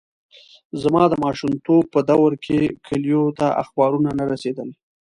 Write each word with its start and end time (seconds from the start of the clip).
زما 0.81 1.03
د 1.09 1.13
ماشومتوب 1.23 1.83
په 1.93 1.99
دوره 2.09 2.37
کې 2.45 2.59
کلیو 2.87 3.23
ته 3.39 3.47
اخبارونه 3.63 4.09
نه 4.19 4.25
رسېدل. 4.31 4.69